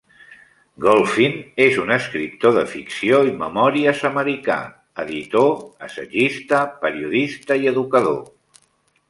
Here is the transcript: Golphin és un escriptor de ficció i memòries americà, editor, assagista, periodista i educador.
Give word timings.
Golphin 0.83 1.35
és 1.65 1.75
un 1.83 1.95
escriptor 1.95 2.55
de 2.55 2.63
ficció 2.71 3.19
i 3.33 3.35
memòries 3.43 4.01
americà, 4.11 4.57
editor, 5.05 5.53
assagista, 5.91 6.65
periodista 6.89 7.61
i 7.65 7.71
educador. 7.75 8.19